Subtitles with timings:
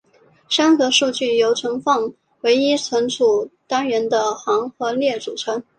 [0.49, 2.11] 栅格数据由存放
[2.41, 5.63] 唯一值存储单元的行和列组成。